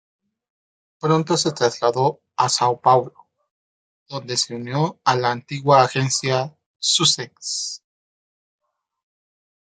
Pronto 0.99 1.37
se 1.37 1.51
trasladó 1.51 2.21
a 2.35 2.49
São 2.49 2.75
Paulo, 2.81 3.13
donde 4.09 4.35
se 4.35 4.55
unió 4.55 4.99
a 5.03 5.15
la 5.15 5.29
antigua 5.29 5.83
agencia 5.83 6.57
Success. 6.79 7.83